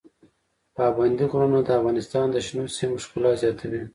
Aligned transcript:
پابندي 0.77 1.25
غرونه 1.31 1.59
د 1.63 1.69
افغانستان 1.79 2.25
د 2.31 2.37
شنو 2.45 2.63
سیمو 2.77 3.01
ښکلا 3.03 3.31
زیاتوي. 3.41 3.81